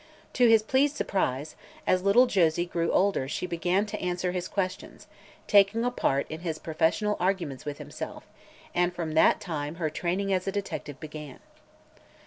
To 0.33 0.47
his 0.47 0.63
pleased 0.63 0.95
surprise, 0.95 1.55
as 1.85 2.01
little 2.01 2.25
Josie 2.25 2.65
grew 2.65 2.91
older 2.91 3.27
she 3.27 3.45
began 3.45 3.85
to 3.85 4.01
answer 4.01 4.31
his 4.31 4.47
questions, 4.47 5.05
taking 5.45 5.85
a 5.85 5.91
part 5.91 6.25
in 6.27 6.39
his 6.39 6.57
professional 6.57 7.17
arguments 7.19 7.65
with 7.65 7.77
himself, 7.77 8.23
and 8.73 8.95
from 8.95 9.11
that 9.11 9.39
time 9.39 9.75
her 9.75 9.91
training 9.91 10.33
as 10.33 10.47
a 10.47 10.51
detective 10.51 10.99
began. 10.99 11.39